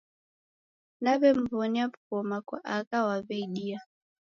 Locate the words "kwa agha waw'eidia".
2.47-3.79